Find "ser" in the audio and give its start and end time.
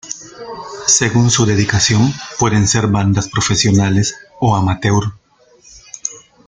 2.67-2.87